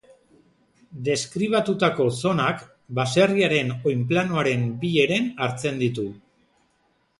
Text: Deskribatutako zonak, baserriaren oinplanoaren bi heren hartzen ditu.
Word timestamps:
Deskribatutako 1.09 2.07
zonak, 2.21 2.63
baserriaren 3.01 3.71
oinplanoaren 3.93 4.67
bi 4.85 4.93
heren 5.05 5.31
hartzen 5.47 5.81
ditu. 5.87 6.11